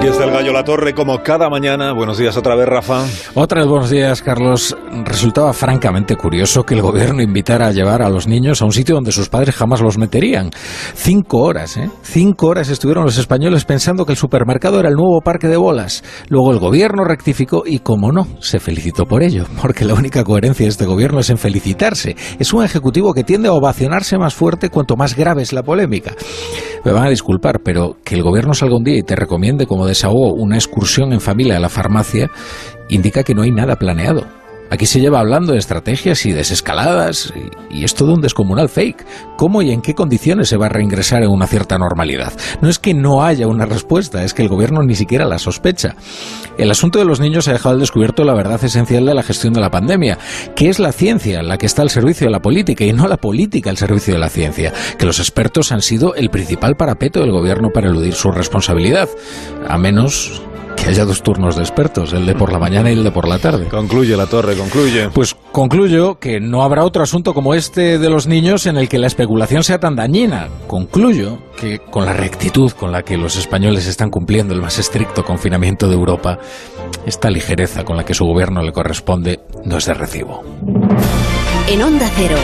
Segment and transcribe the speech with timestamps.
[0.00, 1.92] Aquí está el gallo La Torre, como cada mañana.
[1.92, 3.04] Buenos días otra vez, Rafa.
[3.34, 4.74] Otra buenos días, Carlos.
[5.04, 8.94] Resultaba francamente curioso que el gobierno invitara a llevar a los niños a un sitio
[8.94, 10.52] donde sus padres jamás los meterían.
[10.94, 11.90] Cinco horas, ¿eh?
[12.00, 16.02] Cinco horas estuvieron los españoles pensando que el supermercado era el nuevo parque de bolas.
[16.30, 20.64] Luego el gobierno rectificó y, como no, se felicitó por ello, porque la única coherencia
[20.64, 22.16] de este gobierno es en felicitarse.
[22.38, 26.14] Es un ejecutivo que tiende a ovacionarse más fuerte cuanto más grave es la polémica.
[26.86, 29.89] Me van a disculpar, pero que el gobierno salga un día y te recomiende como
[29.90, 32.30] desahogo una excursión en familia a la farmacia
[32.88, 34.39] indica que no hay nada planeado.
[34.70, 37.32] Aquí se lleva hablando de estrategias y desescaladas,
[37.70, 39.04] y, es todo un descomunal fake.
[39.36, 42.32] ¿Cómo y en qué condiciones se va a reingresar en una cierta normalidad?
[42.60, 45.96] No es que no haya una respuesta, es que el gobierno ni siquiera la sospecha.
[46.56, 49.52] El asunto de los niños ha dejado al descubierto la verdad esencial de la gestión
[49.52, 50.18] de la pandemia,
[50.54, 53.16] que es la ciencia la que está al servicio de la política y no la
[53.16, 57.32] política al servicio de la ciencia, que los expertos han sido el principal parapeto del
[57.32, 59.08] gobierno para eludir su responsabilidad,
[59.68, 60.42] a menos
[60.82, 63.28] que haya dos turnos de expertos, el de por la mañana y el de por
[63.28, 63.68] la tarde.
[63.68, 65.10] Concluye la torre, concluye.
[65.10, 68.98] Pues concluyo que no habrá otro asunto como este de los niños en el que
[68.98, 70.48] la especulación sea tan dañina.
[70.66, 75.24] Concluyo que con la rectitud con la que los españoles están cumpliendo el más estricto
[75.24, 76.38] confinamiento de Europa,
[77.06, 80.42] esta ligereza con la que su gobierno le corresponde no es de recibo.
[81.68, 82.36] En Onda Cero.